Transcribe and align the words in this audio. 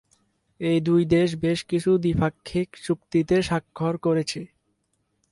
এই 0.59 0.79
দুই 0.81 1.01
দেশ 1.05 1.29
বেশ 1.35 1.59
কিছু 1.63 1.91
দ্বিপাক্ষিক 1.97 2.67
চুক্তিতে 2.83 3.35
সাক্ষর 3.41 3.93
করেছে। 3.97 4.41